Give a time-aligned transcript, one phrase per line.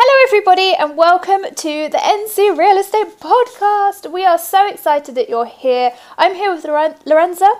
[0.00, 4.08] Hello, everybody, and welcome to the NC Real Estate Podcast.
[4.08, 5.90] We are so excited that you're here.
[6.16, 7.52] I'm here with Lorenza.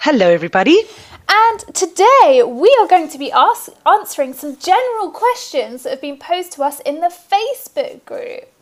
[0.00, 0.82] Hello, everybody.
[1.28, 6.18] And today we are going to be ask- answering some general questions that have been
[6.18, 8.59] posed to us in the Facebook group.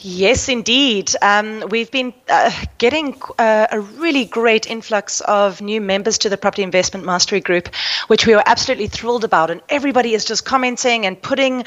[0.00, 1.12] Yes, indeed.
[1.20, 6.36] Um, we've been uh, getting uh, a really great influx of new members to the
[6.36, 7.74] Property Investment Mastery Group,
[8.06, 9.50] which we are absolutely thrilled about.
[9.50, 11.64] And everybody is just commenting and putting,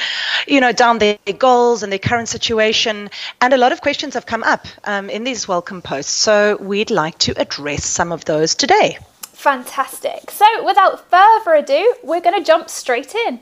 [0.47, 3.09] you know, down their goals and their current situation.
[3.41, 6.13] And a lot of questions have come up um, in these welcome posts.
[6.13, 8.97] So we'd like to address some of those today.
[9.33, 10.31] Fantastic.
[10.31, 13.41] So, without further ado, we're going to jump straight in.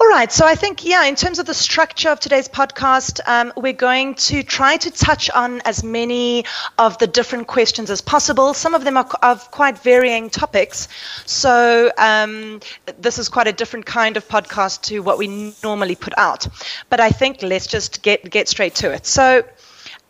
[0.00, 0.30] All right.
[0.30, 4.14] So I think, yeah, in terms of the structure of today's podcast, um, we're going
[4.14, 6.44] to try to touch on as many
[6.78, 8.54] of the different questions as possible.
[8.54, 10.86] Some of them are of quite varying topics.
[11.26, 12.60] So um,
[12.98, 16.46] this is quite a different kind of podcast to what we normally put out.
[16.90, 19.04] But I think let's just get get straight to it.
[19.04, 19.42] So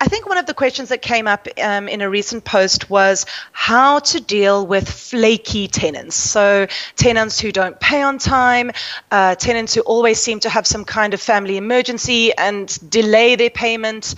[0.00, 3.26] I think one of the questions that came up um, in a recent post was
[3.50, 6.14] how to deal with flaky tenants.
[6.14, 8.70] So, tenants who don't pay on time,
[9.10, 13.50] uh, tenants who always seem to have some kind of family emergency and delay their
[13.50, 14.14] payment.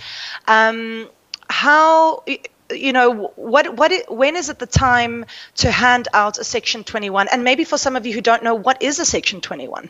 [0.47, 1.09] Um,
[1.49, 2.23] how
[2.71, 7.27] you know what what when is it the time to hand out a section 21
[7.27, 9.89] and maybe for some of you who don't know what is a section 21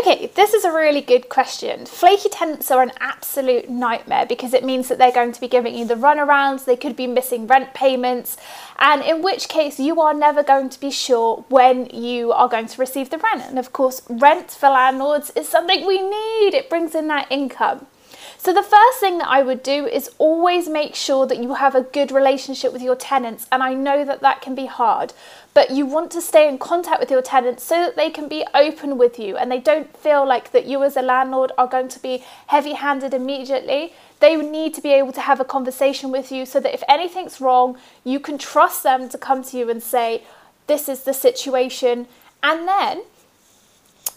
[0.00, 1.86] Okay, this is a really good question.
[1.86, 5.74] Flaky tenants are an absolute nightmare because it means that they're going to be giving
[5.74, 8.36] you the runarounds, they could be missing rent payments,
[8.78, 12.66] and in which case you are never going to be sure when you are going
[12.66, 13.44] to receive the rent.
[13.48, 17.86] And of course, rent for landlords is something we need, it brings in that income.
[18.38, 21.74] So, the first thing that I would do is always make sure that you have
[21.74, 23.46] a good relationship with your tenants.
[23.50, 25.12] And I know that that can be hard,
[25.54, 28.44] but you want to stay in contact with your tenants so that they can be
[28.54, 31.88] open with you and they don't feel like that you as a landlord are going
[31.88, 33.94] to be heavy handed immediately.
[34.20, 37.40] They need to be able to have a conversation with you so that if anything's
[37.40, 40.22] wrong, you can trust them to come to you and say,
[40.66, 42.06] This is the situation.
[42.42, 43.02] And then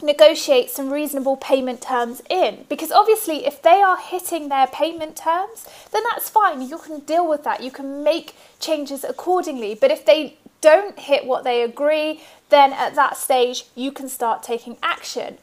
[0.02, 2.66] negotiate some reasonable payment terms in.
[2.70, 6.62] Because obviously if they are hitting their payment terms then that's fine.
[6.62, 7.62] You can deal with that.
[7.62, 9.76] You can make changes accordingly.
[9.80, 14.44] But if they don't hit what they agree then at that stage you can start
[14.44, 15.38] taking action.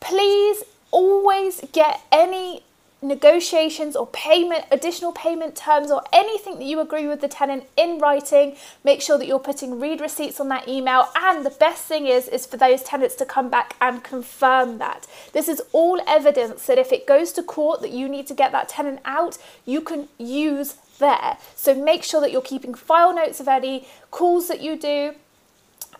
[0.00, 2.62] Please always get any
[3.02, 7.98] negotiations or payment, additional payment terms, or anything that you agree with the tenant in
[7.98, 8.56] writing.
[8.84, 11.08] Make sure that you're putting read receipts on that email.
[11.16, 15.06] And the best thing is, is for those tenants to come back and confirm that.
[15.32, 18.52] This is all evidence that if it goes to court that you need to get
[18.52, 21.38] that tenant out, you can use there.
[21.56, 25.14] So make sure that you're keeping file notes of any calls that you do,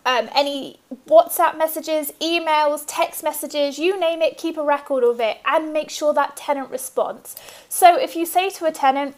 [0.05, 5.37] um, any WhatsApp messages, emails, text messages, you name it, keep a record of it
[5.45, 7.35] and make sure that tenant responds.
[7.69, 9.15] So if you say to a tenant,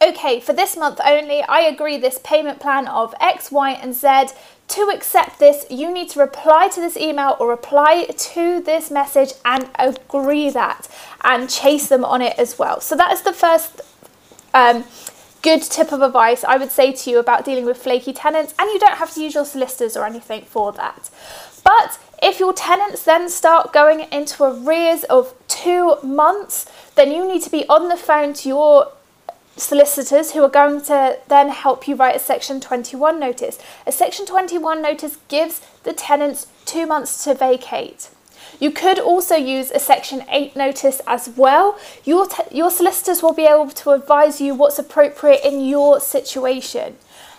[0.00, 4.26] okay, for this month only, I agree this payment plan of X, Y, and Z.
[4.68, 9.32] To accept this, you need to reply to this email or reply to this message
[9.44, 10.88] and agree that
[11.22, 12.80] and chase them on it as well.
[12.80, 13.80] So that is the first
[14.54, 14.84] um,
[15.46, 18.68] good tip of advice I would say to you about dealing with flaky tenants, and
[18.68, 21.08] you don't have to use your solicitors or anything for that.
[21.62, 27.42] But if your tenants then start going into arrears of two months, then you need
[27.42, 28.90] to be on the phone to your
[29.56, 33.56] solicitors who are going to then help you write a Section 21 notice.
[33.86, 38.08] A Section 21 notice gives the tenants two months to vacate.
[38.58, 41.78] You could also use a Section 8 notice as well.
[42.04, 46.96] Your, your solicitors will be able to advise you what's appropriate in your situation.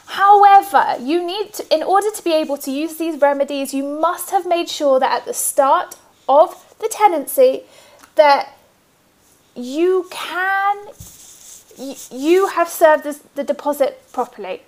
[0.08, 4.32] However, you need to, in order to be able to use these remedies, you must
[4.32, 5.96] have made sure that at the start
[6.30, 7.64] of the tenancy
[8.16, 8.58] that
[9.56, 10.78] you can
[12.12, 13.06] you have served
[13.36, 14.64] the deposit properly.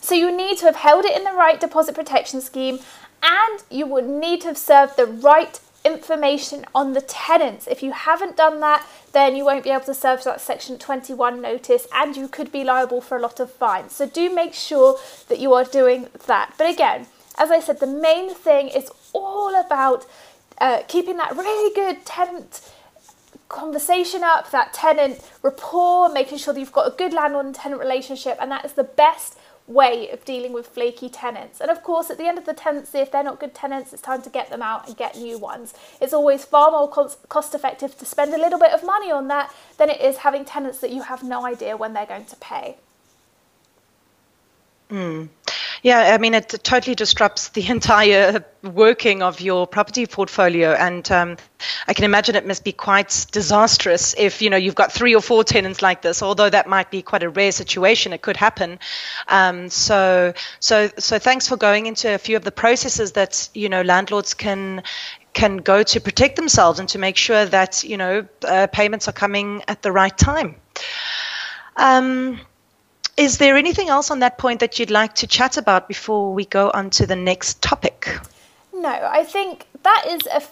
[0.00, 2.78] So you need to have held it in the right deposit protection scheme
[3.22, 7.66] and you would need to have served the right information on the tenants.
[7.66, 11.40] If you haven't done that, then you won't be able to serve that Section 21
[11.40, 13.92] notice and you could be liable for a lot of fines.
[13.92, 14.98] So do make sure
[15.28, 16.54] that you are doing that.
[16.56, 17.06] But again,
[17.38, 20.06] as I said, the main thing is all about
[20.58, 22.72] uh, keeping that really good tenant
[23.48, 27.80] conversation up, that tenant rapport, making sure that you've got a good landlord and tenant
[27.80, 31.60] relationship, and that is the best way of dealing with flaky tenants.
[31.60, 34.02] And of course, at the end of the tenancy, if they're not good tenants, it's
[34.02, 35.74] time to get them out and get new ones.
[36.00, 39.54] It's always far more cost effective to spend a little bit of money on that
[39.78, 42.76] than it is having tenants that you have no idea when they're going to pay.
[44.90, 45.28] Mm.
[45.84, 51.36] Yeah, I mean, it totally disrupts the entire working of your property portfolio, and um,
[51.86, 55.20] I can imagine it must be quite disastrous if you know you've got three or
[55.20, 56.22] four tenants like this.
[56.22, 58.78] Although that might be quite a rare situation, it could happen.
[59.28, 63.68] Um, so, so, so, thanks for going into a few of the processes that you
[63.68, 64.82] know landlords can
[65.34, 69.12] can go to protect themselves and to make sure that you know uh, payments are
[69.12, 70.56] coming at the right time.
[71.76, 72.40] Um,
[73.16, 76.44] is there anything else on that point that you'd like to chat about before we
[76.44, 78.08] go on to the next topic?
[78.72, 80.42] No, I think that is a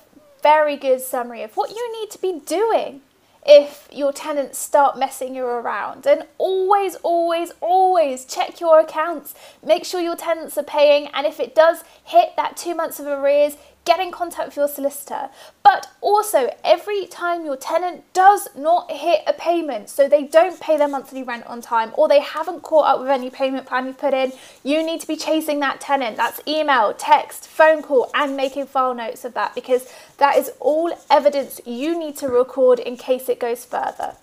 [0.43, 3.00] very good summary of what you need to be doing
[3.44, 6.06] if your tenants start messing you around.
[6.06, 9.35] And always, always, always check your accounts.
[9.64, 11.09] Make sure your tenants are paying.
[11.12, 14.69] And if it does hit that two months of arrears, get in contact with your
[14.69, 15.29] solicitor.
[15.62, 20.76] But also, every time your tenant does not hit a payment, so they don't pay
[20.76, 23.99] their monthly rent on time or they haven't caught up with any payment plan you've
[23.99, 24.32] put in,
[24.62, 26.17] you need to be chasing that tenant.
[26.17, 30.93] That's email, text, phone call, and making file notes of that because that is all
[31.11, 34.14] evidence you need to record in case it goes further.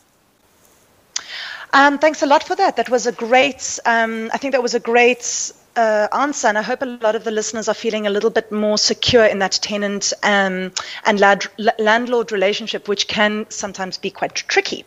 [1.71, 2.77] Um, thanks a lot for that.
[2.77, 6.61] That was a great, um, I think that was a great uh, answer, and I
[6.61, 9.53] hope a lot of the listeners are feeling a little bit more secure in that
[9.61, 10.71] tenant um,
[11.05, 14.85] and lad- landlord relationship, which can sometimes be quite tricky.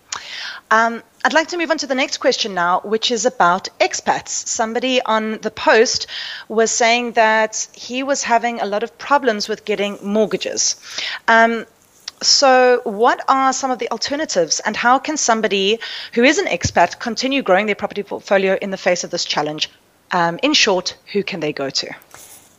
[0.70, 4.28] Um, I'd like to move on to the next question now, which is about expats.
[4.28, 6.06] Somebody on the post
[6.48, 10.76] was saying that he was having a lot of problems with getting mortgages.
[11.28, 11.66] Um,
[12.22, 15.80] so, what are some of the alternatives, and how can somebody
[16.12, 19.68] who is an expat continue growing their property portfolio in the face of this challenge?
[20.12, 21.94] Um, in short, who can they go to?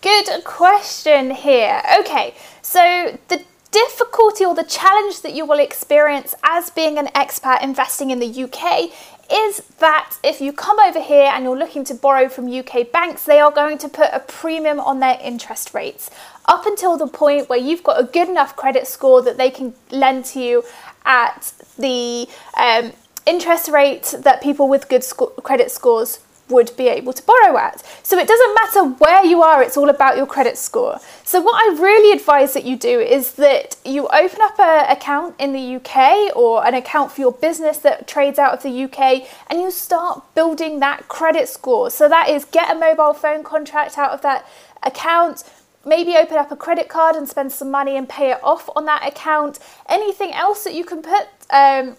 [0.01, 1.81] Good question here.
[1.99, 7.63] Okay, so the difficulty or the challenge that you will experience as being an expat
[7.63, 8.91] investing in the UK
[9.31, 13.23] is that if you come over here and you're looking to borrow from UK banks,
[13.23, 16.11] they are going to put a premium on their interest rates
[16.45, 19.73] up until the point where you've got a good enough credit score that they can
[19.91, 20.63] lend to you
[21.05, 22.27] at the
[22.57, 22.91] um,
[23.25, 26.19] interest rate that people with good sco- credit scores
[26.53, 27.83] would be able to borrow at.
[28.03, 30.99] So it doesn't matter where you are, it's all about your credit score.
[31.23, 35.35] So what I really advise that you do is that you open up an account
[35.39, 39.27] in the UK or an account for your business that trades out of the UK
[39.47, 41.89] and you start building that credit score.
[41.89, 44.47] So that is get a mobile phone contract out of that
[44.83, 45.43] account,
[45.85, 48.85] maybe open up a credit card and spend some money and pay it off on
[48.85, 49.59] that account.
[49.89, 51.97] Anything else that you can put um,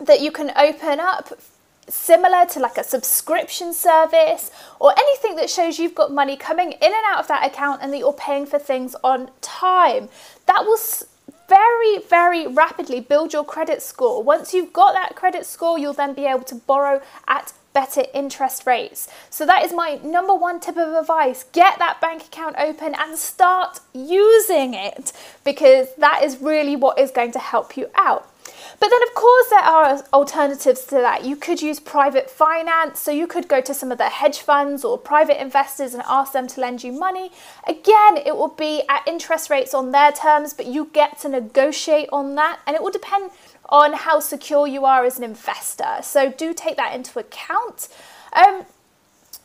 [0.00, 1.38] that you can open up
[1.90, 6.78] similar to like a subscription service or anything that shows you've got money coming in
[6.82, 10.08] and out of that account and that you're paying for things on time.
[10.46, 10.78] That will
[11.48, 14.22] very, very rapidly build your credit score.
[14.22, 18.66] Once you've got that credit score, you'll then be able to borrow at better interest
[18.66, 19.08] rates.
[19.30, 23.18] So, that is my number one tip of advice get that bank account open and
[23.18, 25.12] start using it
[25.44, 28.29] because that is really what is going to help you out.
[28.80, 31.22] But then, of course, there are alternatives to that.
[31.22, 34.86] You could use private finance, so you could go to some of the hedge funds
[34.86, 37.30] or private investors and ask them to lend you money.
[37.68, 42.08] Again, it will be at interest rates on their terms, but you get to negotiate
[42.10, 43.30] on that, and it will depend
[43.68, 45.98] on how secure you are as an investor.
[46.02, 47.88] So, do take that into account.
[48.32, 48.64] Um,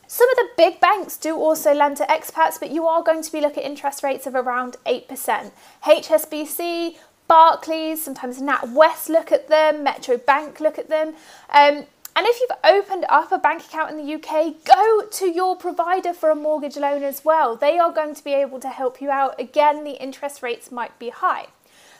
[0.08, 3.32] some of the big banks do also lend to expats, but you are going to
[3.32, 5.50] be looking at interest rates of around 8%.
[5.82, 6.96] HSBC,
[7.28, 11.14] Barclays, sometimes NatWest look at them, Metro Bank look at them.
[11.50, 15.54] Um, and if you've opened up a bank account in the UK, go to your
[15.54, 17.56] provider for a mortgage loan as well.
[17.56, 19.38] They are going to be able to help you out.
[19.38, 21.48] Again, the interest rates might be high.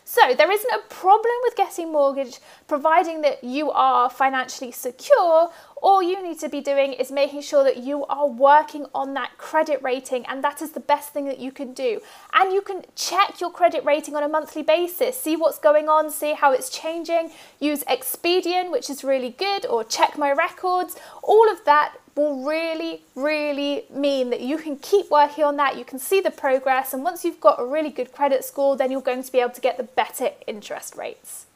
[0.09, 5.51] So there isn't a problem with getting mortgage providing that you are financially secure.
[5.83, 9.37] All you need to be doing is making sure that you are working on that
[9.37, 12.01] credit rating, and that is the best thing that you can do.
[12.33, 16.13] And you can check your credit rating on a monthly basis, see what's going on,
[16.13, 17.33] see how it's changing.
[17.59, 20.95] Use Experian, which is really good, or check my records.
[21.25, 25.77] All of that will really, really mean that you can keep working on that.
[25.77, 28.91] You can see the progress, and once you've got a really good credit score, then
[28.91, 31.47] you're going to be able to get the better interest rates.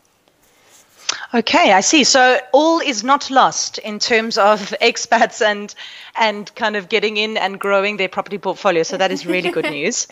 [1.34, 2.04] Okay, I see.
[2.04, 5.74] So all is not lost in terms of expats and
[6.16, 8.82] and kind of getting in and growing their property portfolio.
[8.82, 10.06] So that is really good news.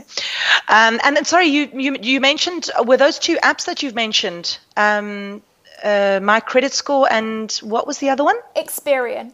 [0.69, 4.59] Um, and then, sorry, you, you you mentioned were those two apps that you've mentioned,
[4.77, 5.43] um,
[5.85, 8.37] uh, My Credit Score and what was the other one?
[8.57, 9.33] Experian.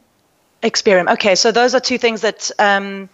[0.64, 1.12] Experian.
[1.12, 2.50] Okay, so those are two things that.
[2.58, 3.08] Um,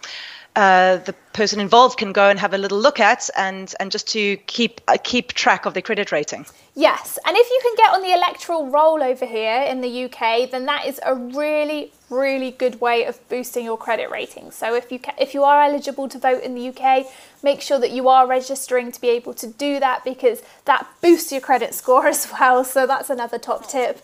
[0.53, 4.05] uh, the person involved can go and have a little look at and and just
[4.09, 6.45] to keep uh, keep track of their credit rating.
[6.75, 10.51] Yes, and if you can get on the electoral roll over here in the UK,
[10.51, 14.51] then that is a really really good way of boosting your credit rating.
[14.51, 17.05] So if you ca- if you are eligible to vote in the UK,
[17.41, 21.31] make sure that you are registering to be able to do that because that boosts
[21.31, 22.65] your credit score as well.
[22.65, 24.01] So that's another top tip.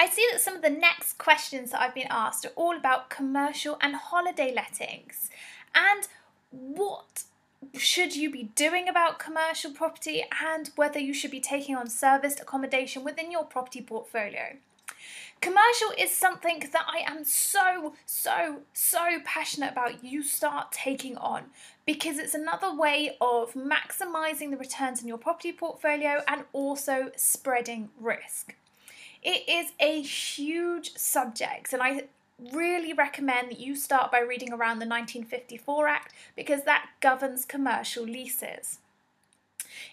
[0.00, 3.10] I see that some of the next questions that I've been asked are all about
[3.10, 5.28] commercial and holiday lettings
[5.74, 6.06] and
[6.50, 7.24] what
[7.76, 12.40] should you be doing about commercial property and whether you should be taking on serviced
[12.40, 14.56] accommodation within your property portfolio.
[15.40, 21.44] Commercial is something that I am so, so, so passionate about you start taking on
[21.86, 27.90] because it's another way of maximizing the returns in your property portfolio and also spreading
[28.00, 28.54] risk.
[29.30, 32.04] It is a huge subject, and I
[32.54, 38.04] really recommend that you start by reading around the 1954 Act because that governs commercial
[38.04, 38.78] leases.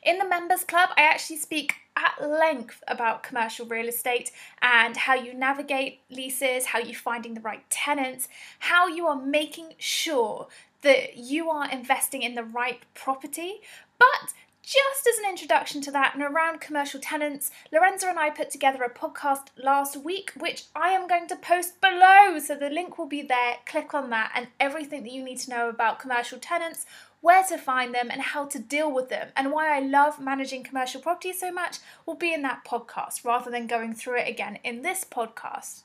[0.01, 5.15] In the Members Club, I actually speak at length about commercial real estate and how
[5.15, 10.47] you navigate leases, how you're finding the right tenants, how you are making sure
[10.81, 13.55] that you are investing in the right property,
[13.99, 14.31] but
[14.65, 18.83] just as an introduction to that and around commercial tenants, Lorenza and I put together
[18.83, 22.39] a podcast last week, which I am going to post below.
[22.39, 23.57] So the link will be there.
[23.67, 26.87] Click on that, and everything that you need to know about commercial tenants,
[27.21, 30.63] where to find them, and how to deal with them, and why I love managing
[30.63, 34.57] commercial property so much will be in that podcast rather than going through it again
[34.63, 35.84] in this podcast.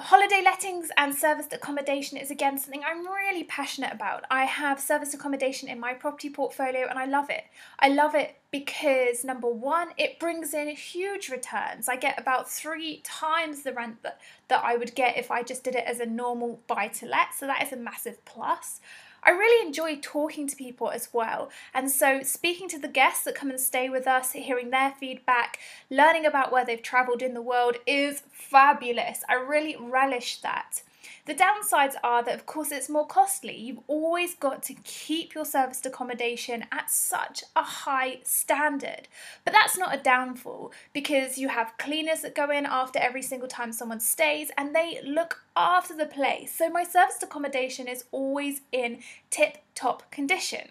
[0.00, 4.24] Holiday lettings and serviced accommodation is again something I'm really passionate about.
[4.30, 7.44] I have serviced accommodation in my property portfolio and I love it.
[7.78, 11.88] I love it because number one, it brings in huge returns.
[11.88, 15.62] I get about three times the rent that, that I would get if I just
[15.62, 18.80] did it as a normal buy to let, so that is a massive plus.
[19.22, 21.50] I really enjoy talking to people as well.
[21.74, 25.58] And so, speaking to the guests that come and stay with us, hearing their feedback,
[25.90, 29.22] learning about where they've travelled in the world is fabulous.
[29.28, 30.82] I really relish that.
[31.26, 33.56] The downsides are that, of course, it's more costly.
[33.56, 39.08] You've always got to keep your serviced accommodation at such a high standard.
[39.44, 43.48] But that's not a downfall because you have cleaners that go in after every single
[43.48, 46.54] time someone stays and they look after the place.
[46.54, 49.00] So, my serviced accommodation is always in
[49.30, 50.70] tip top condition.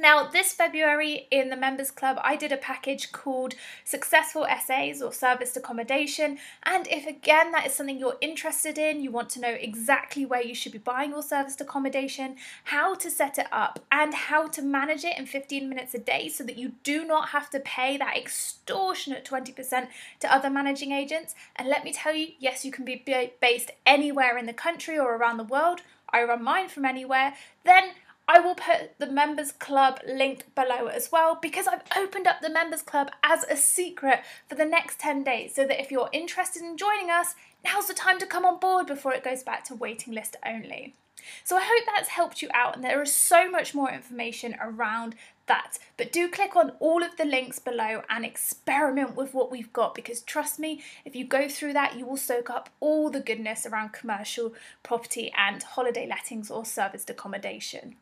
[0.00, 3.54] Now, this February in the Members Club, I did a package called
[3.84, 6.38] Successful Essays or Serviced Accommodation.
[6.62, 10.40] And if again that is something you're interested in, you want to know exactly where
[10.40, 14.62] you should be buying your serviced accommodation, how to set it up, and how to
[14.62, 17.98] manage it in 15 minutes a day so that you do not have to pay
[17.98, 19.88] that extortionate 20%
[20.20, 21.34] to other managing agents.
[21.56, 23.04] And let me tell you, yes, you can be
[23.38, 25.82] based anywhere in the country or around the world.
[26.12, 27.34] I run mine from anywhere.
[27.64, 27.90] Then
[28.32, 32.48] I will put the members club link below as well because I've opened up the
[32.48, 36.62] members club as a secret for the next 10 days so that if you're interested
[36.62, 37.34] in joining us,
[37.64, 40.94] now's the time to come on board before it goes back to waiting list only.
[41.42, 45.16] So I hope that's helped you out and there is so much more information around
[45.46, 45.80] that.
[45.96, 49.92] But do click on all of the links below and experiment with what we've got
[49.92, 53.66] because trust me, if you go through that, you will soak up all the goodness
[53.66, 57.96] around commercial property and holiday lettings or serviced accommodation.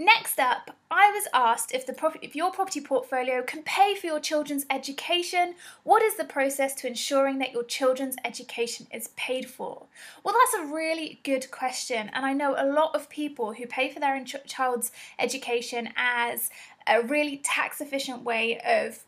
[0.00, 4.20] Next up, I was asked if the if your property portfolio can pay for your
[4.20, 5.56] children's education.
[5.82, 9.86] What is the process to ensuring that your children's education is paid for?
[10.22, 13.90] Well, that's a really good question, and I know a lot of people who pay
[13.90, 16.48] for their child's education as
[16.86, 19.04] a really tax efficient way of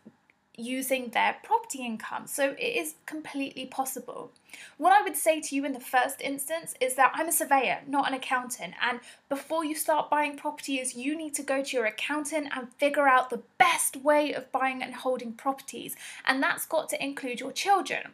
[0.61, 2.27] using their property income.
[2.27, 4.33] So it is completely possible.
[4.79, 7.81] What I would say to you in the first instance is that I'm a surveyor,
[7.87, 8.75] not an accountant.
[8.83, 13.09] And before you start buying properties, you need to go to your accountant and figure
[13.09, 15.97] out the best way of buying and holding properties.
[16.27, 18.13] And that's got to include your children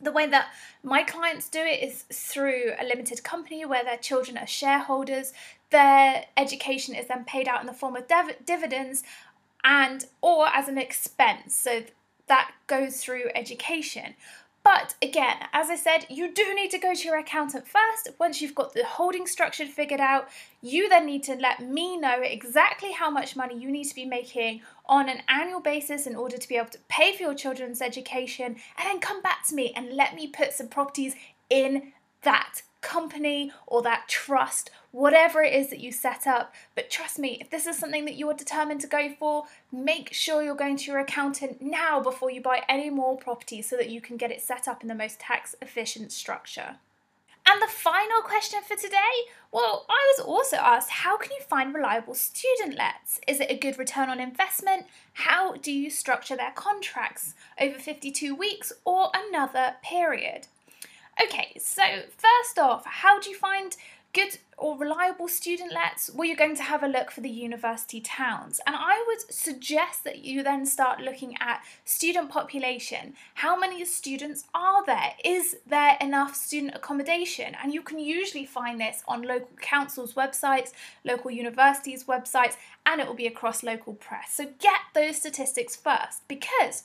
[0.00, 4.38] the way that my clients do it is through a limited company where their children
[4.38, 5.32] are shareholders.
[5.70, 9.02] Their education is then paid out in the form of div- dividends
[9.64, 11.82] and or as an expense so
[12.26, 14.14] that goes through education
[14.64, 18.10] But again, as I said, you do need to go to your accountant first.
[18.18, 20.28] Once you've got the holding structure figured out,
[20.60, 24.04] you then need to let me know exactly how much money you need to be
[24.04, 27.80] making on an annual basis in order to be able to pay for your children's
[27.80, 31.14] education, and then come back to me and let me put some properties
[31.48, 36.54] in that company or that trust, whatever it is that you set up.
[36.74, 40.12] But trust me, if this is something that you are determined to go for, make
[40.12, 43.90] sure you're going to your accountant now before you buy any more property so that
[43.90, 46.76] you can get it set up in the most tax efficient structure.
[47.50, 48.98] And the final question for today
[49.50, 53.20] well, I was also asked how can you find reliable student lets?
[53.26, 54.84] Is it a good return on investment?
[55.14, 60.48] How do you structure their contracts over 52 weeks or another period?
[61.22, 61.82] Okay, so
[62.16, 63.76] first off, how do you find
[64.18, 66.10] good or reliable student lets?
[66.10, 68.60] Well, you're going to have a look for the university towns.
[68.66, 73.14] And I would suggest that you then start looking at student population.
[73.34, 75.12] How many students are there?
[75.24, 77.56] Is there enough student accommodation?
[77.62, 80.72] And you can usually find this on local councils' websites,
[81.04, 82.56] local universities' websites,
[82.86, 84.32] and it will be across local press.
[84.32, 86.84] So get those statistics first because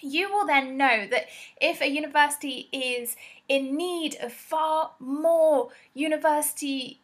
[0.00, 1.26] you will then know that
[1.60, 3.16] if a university is
[3.48, 7.00] in need of far more university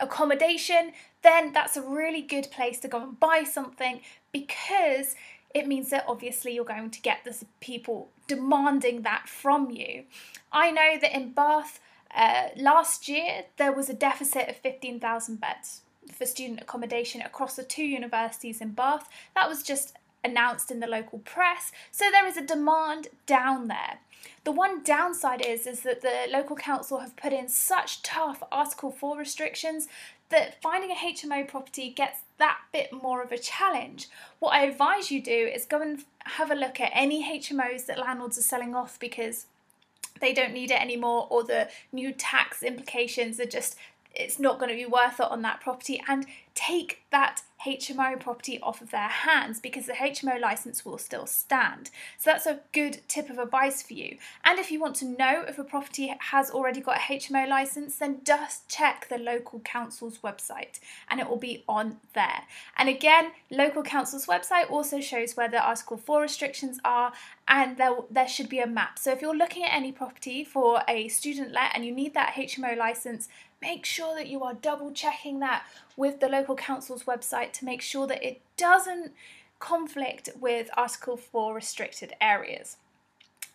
[0.00, 4.00] accommodation, then that's a really good place to go and buy something
[4.32, 5.14] because
[5.54, 10.04] it means that obviously you're going to get the people demanding that from you.
[10.52, 11.80] I know that in Bath
[12.14, 15.82] uh, last year there was a deficit of 15,000 beds
[16.12, 19.08] for student accommodation across the two universities in Bath.
[19.34, 23.98] That was just announced in the local press, so there is a demand down there.
[24.44, 28.90] The one downside is is that the local council have put in such tough Article
[28.90, 29.88] 4 restrictions
[30.30, 34.08] that finding a HMO property gets that bit more of a challenge.
[34.40, 37.98] What I advise you do is go and have a look at any HMOs that
[37.98, 39.46] landlords are selling off because
[40.20, 43.76] they don't need it anymore or the new tax implications are just
[44.14, 48.60] it's not going to be worth it on that property and take that HMO property
[48.60, 51.90] off of their hands because the HMO license will still stand.
[52.18, 54.18] So that's a good tip of advice for you.
[54.44, 57.96] And if you want to know if a property has already got a HMO license,
[57.96, 60.78] then just check the local council's website
[61.08, 62.42] and it will be on there.
[62.76, 67.12] And again, local council's website also shows where the Article 4 restrictions are
[67.48, 68.98] and there, there should be a map.
[68.98, 72.34] So if you're looking at any property for a student let and you need that
[72.34, 73.28] HMO license,
[73.64, 75.64] make sure that you are double checking that
[75.96, 79.12] with the local council's website to make sure that it doesn't
[79.58, 82.76] conflict with Article 4 restricted areas.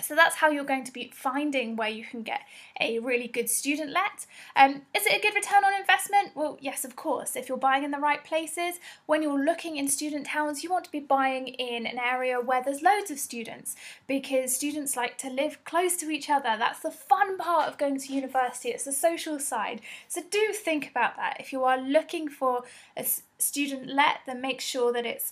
[0.02, 2.42] So that's how you're going to be finding where you can get
[2.80, 4.26] a really good student let.
[4.56, 6.32] Um, is it a good return on investment?
[6.36, 7.36] Well, yes, of course.
[7.36, 10.86] If you're buying in the right places, when you're looking in student towns, you want
[10.86, 13.76] to be buying in an area where there's loads of students
[14.08, 16.56] because students like to live close to each other.
[16.58, 19.82] That's the fun part of going to university, it's the social side.
[20.08, 21.38] So do think about that.
[21.40, 22.64] If you are looking for
[22.96, 23.06] a
[23.38, 25.32] student let, then make sure that it's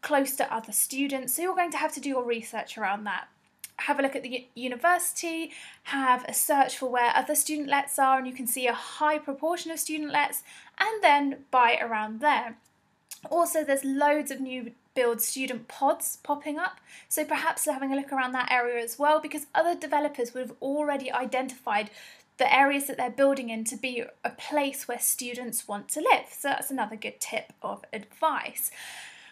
[0.00, 1.34] close to other students.
[1.34, 3.26] So you're going to have to do your research around that
[3.80, 5.52] have a look at the university,
[5.84, 9.18] have a search for where other student lets are, and you can see a high
[9.18, 10.42] proportion of student lets,
[10.78, 12.56] and then buy around there.
[13.30, 18.12] Also, there's loads of new build student pods popping up, so perhaps having a look
[18.12, 21.90] around that area as well, because other developers would have already identified
[22.38, 26.26] the areas that they're building in to be a place where students want to live.
[26.30, 28.70] So that's another good tip of advice.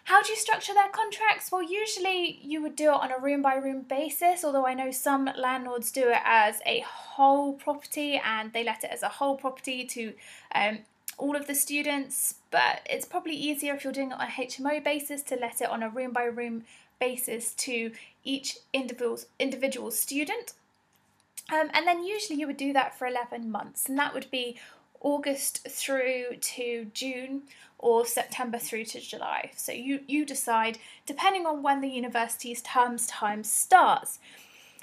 [0.04, 1.50] How do you structure their contracts?
[1.50, 4.90] Well, usually you would do it on a room by room basis, although I know
[4.90, 9.36] some landlords do it as a whole property and they let it as a whole
[9.36, 10.12] property to
[10.54, 10.80] um,
[11.16, 12.34] all of the students.
[12.50, 15.70] But it's probably easier if you're doing it on a HMO basis to let it
[15.70, 16.64] on a room by room
[17.00, 17.90] basis to
[18.24, 20.52] each individual, individual student.
[21.50, 24.56] Um, and then usually you would do that for 11 months, and that would be
[25.04, 27.42] August through to June
[27.78, 29.50] or September through to July.
[29.54, 34.18] So you, you decide depending on when the university's terms time starts.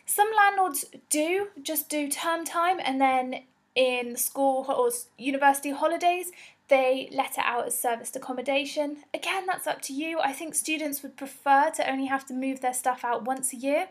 [0.05, 6.31] Some landlords do just do term time and then in school or university holidays
[6.67, 8.97] they let it out as serviced accommodation.
[9.13, 10.19] Again, that's up to you.
[10.21, 13.57] I think students would prefer to only have to move their stuff out once a
[13.57, 13.89] year.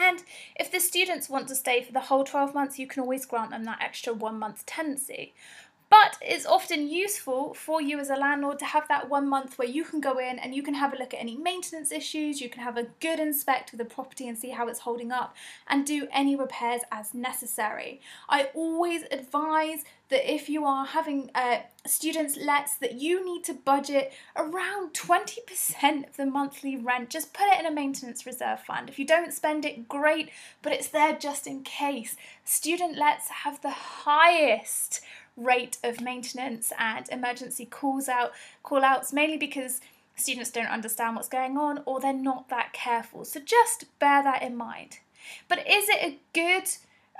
[0.00, 0.22] And
[0.58, 3.50] if the students want to stay for the whole 12 months, you can always grant
[3.50, 5.34] them that extra one month tenancy.
[5.90, 9.68] But it's often useful for you as a landlord to have that one month where
[9.68, 12.50] you can go in and you can have a look at any maintenance issues, you
[12.50, 15.34] can have a good inspect of the property and see how it's holding up,
[15.66, 18.00] and do any repairs as necessary.
[18.28, 23.54] I always advise that if you are having uh, students lets that you need to
[23.54, 27.10] budget around 20% of the monthly rent.
[27.10, 28.88] Just put it in a maintenance reserve fund.
[28.88, 30.30] If you don't spend it great
[30.62, 32.16] but it's there just in case.
[32.44, 35.02] Student lets have the highest
[35.38, 39.80] rate of maintenance and emergency calls out call outs mainly because
[40.16, 43.24] students don't understand what's going on or they're not that careful.
[43.24, 44.98] So just bear that in mind.
[45.48, 46.68] But is it a good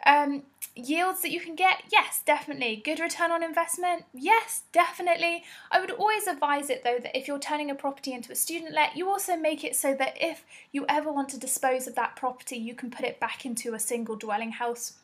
[0.06, 0.42] um,
[0.74, 1.82] yields that you can get?
[1.90, 2.76] Yes, definitely.
[2.84, 4.04] Good return on investment?
[4.12, 5.44] Yes, definitely.
[5.70, 8.74] I would always advise it though that if you're turning a property into a student
[8.74, 12.16] let, you also make it so that if you ever want to dispose of that
[12.16, 14.94] property, you can put it back into a single dwelling house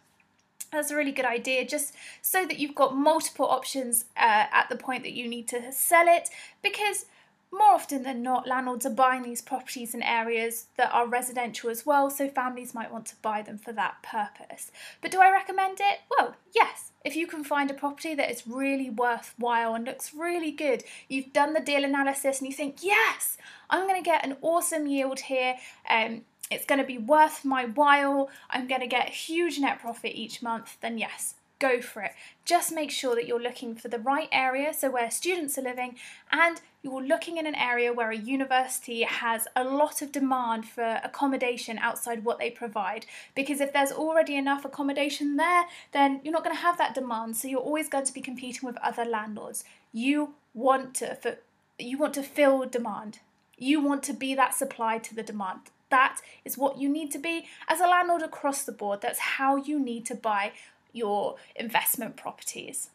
[0.75, 4.77] that's a really good idea, just so that you've got multiple options uh, at the
[4.77, 6.29] point that you need to sell it.
[6.63, 7.07] Because
[7.53, 11.87] more often than not, landlords are buying these properties in areas that are residential as
[11.87, 14.73] well, so families might want to buy them for that purpose.
[15.01, 16.01] But do I recommend it?
[16.11, 16.91] Well, yes.
[17.05, 21.33] If you can find a property that is really worthwhile and looks really good, you've
[21.33, 23.37] done the deal analysis and you think, yes,
[23.69, 25.57] I'm going to get an awesome yield here.
[25.89, 26.23] Um,
[26.55, 30.13] it's going to be worth my while, I'm going to get a huge net profit
[30.15, 32.13] each month, then yes, go for it.
[32.45, 35.97] Just make sure that you're looking for the right area, so where students are living,
[36.31, 41.01] and you're looking in an area where a university has a lot of demand for
[41.03, 43.07] accommodation outside what they provide.
[43.35, 47.37] Because if there's already enough accommodation there, then you're not going to have that demand,
[47.37, 49.65] so you're always going to be competing with other landlords.
[49.93, 51.39] You want to
[51.79, 53.19] you want to fill demand.
[53.57, 55.61] You want to be that supply to the demand.
[55.95, 59.01] That is what you need to be as a landlord across the board.
[59.01, 60.51] That's how you need to buy
[60.93, 62.91] your investment properties.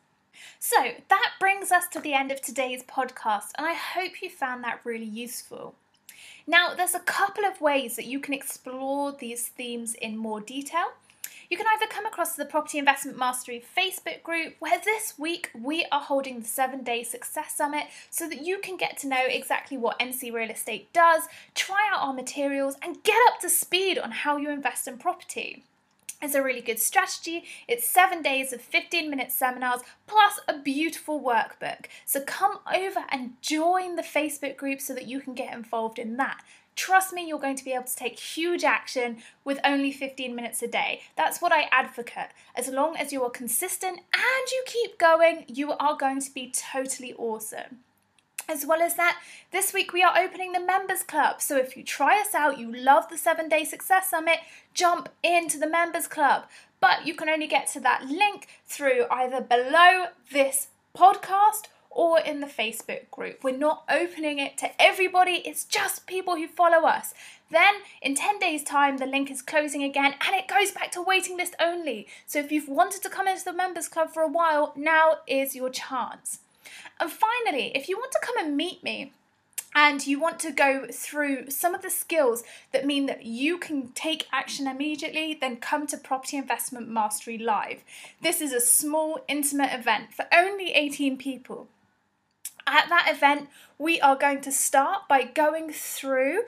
[0.59, 0.75] So
[1.07, 4.81] that brings us to the end of today's podcast, and I hope you found that
[4.83, 5.75] really useful.
[6.45, 10.91] Now, there's a couple of ways that you can explore these themes in more detail.
[11.49, 15.83] You can either come across the Property Investment Mastery Facebook group, where this week we
[15.91, 19.75] are holding the seven day success summit so that you can get to know exactly
[19.75, 21.23] what NC Real Estate does,
[21.55, 25.63] try out our materials, and get up to speed on how you invest in property.
[26.21, 27.45] It's a really good strategy.
[27.67, 31.85] It's seven days of 15 minute seminars plus a beautiful workbook.
[32.05, 36.17] So come over and join the Facebook group so that you can get involved in
[36.17, 36.43] that.
[36.79, 40.63] Trust me, you're going to be able to take huge action with only 15 minutes
[40.63, 41.01] a day.
[41.17, 42.29] That's what I advocate.
[42.55, 46.53] As long as you are consistent and you keep going, you are going to be
[46.55, 47.79] totally awesome.
[48.47, 51.41] As well as that, this week we are opening the Members Club.
[51.41, 54.39] So if you try us out, you love the seven day success summit,
[54.73, 56.45] jump into the Members Club.
[56.79, 62.39] But you can only get to that link through either below this podcast or in
[62.39, 63.43] the Facebook group.
[63.43, 67.13] We're not opening it to everybody, it's just people who follow us.
[67.51, 71.01] Then, in 10 days' time, the link is closing again and it goes back to
[71.01, 72.07] waiting list only.
[72.27, 75.55] So, if you've wanted to come into the members club for a while, now is
[75.55, 76.39] your chance.
[76.99, 79.13] And finally, if you want to come and meet me,
[79.75, 83.89] and you want to go through some of the skills that mean that you can
[83.89, 87.83] take action immediately, then come to Property Investment Mastery Live.
[88.21, 91.67] This is a small, intimate event for only 18 people.
[92.69, 96.43] At that event, we are going to start by going through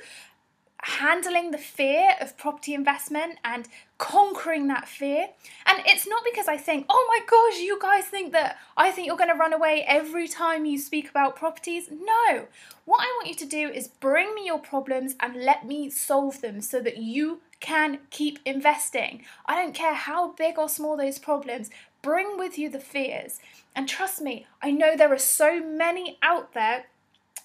[0.83, 5.29] handling the fear of property investment and conquering that fear.
[5.65, 9.07] And it's not because I think, oh my gosh, you guys think that I think
[9.07, 11.89] you're going to run away every time you speak about properties.
[11.91, 12.47] No.
[12.85, 16.41] What I want you to do is bring me your problems and let me solve
[16.41, 19.23] them so that you can keep investing.
[19.45, 21.69] I don't care how big or small those problems,
[22.01, 23.39] bring with you the fears.
[23.75, 26.85] And trust me, I know there are so many out there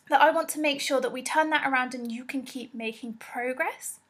[0.08, 2.74] that I want to make sure that we turn that around and you can keep
[2.74, 4.00] making progress.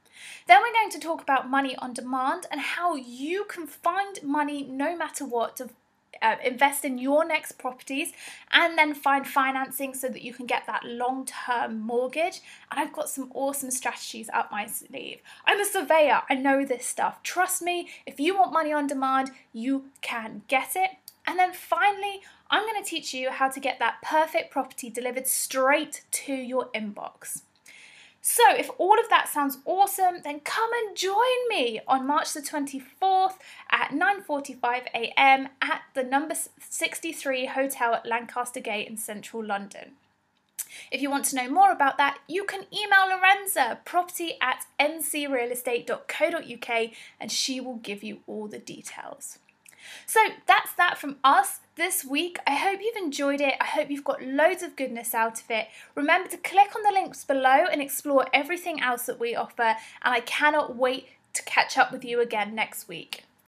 [0.46, 4.62] Then we're going to talk about money on demand and how you can find money
[4.62, 5.70] no matter what to
[6.22, 8.12] uh, invest in your next properties
[8.52, 12.40] and then find financing so that you can get that long term mortgage.
[12.70, 15.20] And I've got some awesome strategies up my sleeve.
[15.44, 17.22] I'm a surveyor, I know this stuff.
[17.22, 20.90] Trust me, if you want money on demand, you can get it.
[21.26, 25.26] And then finally, I'm going to teach you how to get that perfect property delivered
[25.26, 27.42] straight to your inbox.
[28.28, 32.40] So, if all of that sounds awesome, then come and join me on March the
[32.40, 33.38] 24th
[33.70, 35.50] at 9:45 a.m.
[35.62, 39.92] at the number 63 Hotel at Lancaster Gate in central London.
[40.90, 46.90] If you want to know more about that, you can email Lorenza, property at ncrealestate.co.uk,
[47.20, 49.38] and she will give you all the details.
[50.06, 52.38] So that's that from us this week.
[52.46, 53.54] I hope you've enjoyed it.
[53.60, 55.68] I hope you've got loads of goodness out of it.
[55.94, 59.76] Remember to click on the links below and explore everything else that we offer.
[60.02, 63.24] And I cannot wait to catch up with you again next week.